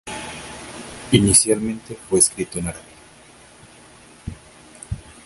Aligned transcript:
Inicialmente 1.11 1.95
fue 2.09 2.17
escrito 2.17 2.57
en 2.57 2.69
árabe. 2.69 2.81